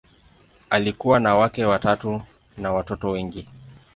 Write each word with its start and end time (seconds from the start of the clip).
Alikuwa 0.69 1.19
na 1.19 1.35
wake 1.35 1.65
watatu 1.65 2.21
na 2.57 2.71
watoto 2.73 3.09
wengi. 3.09 3.47